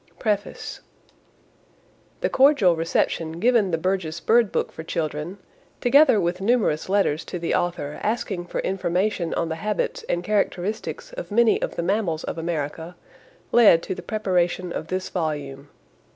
[0.17, 0.79] PREFACE
[2.21, 5.37] The cordial reception given the Burgess Bird Book for Children,
[5.79, 11.13] together with numerous letters to the author asking for information on the habits and characteristics
[11.13, 12.95] of many of the mammals of America,
[13.51, 15.69] led to the preparation of this volume.